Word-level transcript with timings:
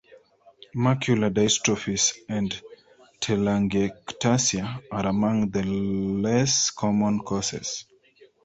Macular 0.83 1.31
dystrophies 1.37 2.05
and 2.27 2.49
telangiectasia 3.21 4.81
are 4.91 5.05
among 5.05 5.51
the 5.51 5.61
less 5.63 6.71
common 6.71 7.19
causes. 7.19 7.85